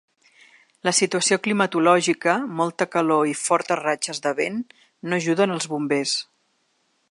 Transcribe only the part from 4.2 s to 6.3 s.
de vent, no ajuden als bombers.